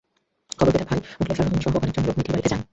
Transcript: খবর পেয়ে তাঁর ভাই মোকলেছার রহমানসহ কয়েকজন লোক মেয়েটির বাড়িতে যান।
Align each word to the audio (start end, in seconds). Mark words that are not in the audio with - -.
খবর 0.59 0.71
পেয়ে 0.71 0.81
তাঁর 0.81 0.89
ভাই 0.91 0.99
মোকলেছার 1.19 1.45
রহমানসহ 1.45 1.71
কয়েকজন 1.73 2.03
লোক 2.03 2.15
মেয়েটির 2.15 2.33
বাড়িতে 2.33 2.49
যান। 2.51 2.61